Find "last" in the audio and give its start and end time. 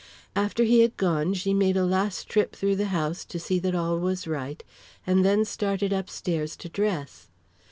1.85-2.27